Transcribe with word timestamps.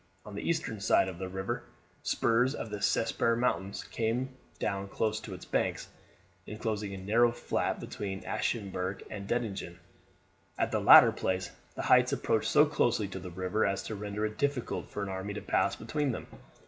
On 0.25 0.33
the 0.33 0.41
eastern 0.49 0.79
side 0.79 1.07
of 1.07 1.19
the 1.19 1.29
river 1.29 1.61
spurs 2.01 2.55
of 2.55 2.71
the 2.71 2.81
Spessart 2.81 3.37
Mountains 3.37 3.83
came 3.83 4.29
down 4.57 4.87
close 4.87 5.19
to 5.19 5.35
its 5.35 5.45
bank, 5.45 5.81
inclosing 6.47 6.91
a 6.95 6.97
narrow 6.97 7.31
flat 7.31 7.79
between 7.79 8.23
Aschaffenburg 8.23 9.03
and 9.11 9.27
Dettingen. 9.29 9.77
At 10.57 10.71
the 10.71 10.79
latter 10.79 11.11
place 11.11 11.51
the 11.75 11.83
heights 11.83 12.11
approached 12.13 12.49
so 12.49 12.65
closely 12.65 13.07
to 13.09 13.19
the 13.19 13.29
river 13.29 13.63
as 13.63 13.83
to 13.83 13.95
render 13.95 14.25
it 14.25 14.39
difficult 14.39 14.89
for 14.89 15.03
an 15.03 15.09
army 15.09 15.35
to 15.35 15.41
pass 15.43 15.75
between 15.75 16.13
them. 16.13 16.25